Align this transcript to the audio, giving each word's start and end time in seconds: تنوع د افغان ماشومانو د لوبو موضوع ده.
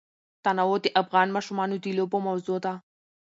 تنوع 0.43 0.75
د 0.83 0.87
افغان 1.01 1.27
ماشومانو 1.35 1.75
د 1.83 1.85
لوبو 1.97 2.17
موضوع 2.27 2.57
ده. 2.65 2.73